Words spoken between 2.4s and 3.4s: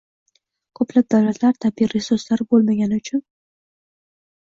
bo‘lmagani uchun